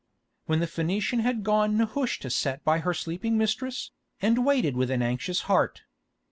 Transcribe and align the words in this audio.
When 0.47 0.61
the 0.61 0.65
Phœnician 0.65 1.19
had 1.19 1.43
gone 1.43 1.77
Nehushta 1.77 2.31
sat 2.31 2.65
by 2.65 2.79
her 2.79 2.91
sleeping 2.91 3.37
mistress, 3.37 3.91
and 4.19 4.43
waited 4.43 4.75
with 4.75 4.89
an 4.89 5.03
anxious 5.03 5.41
heart. 5.41 5.83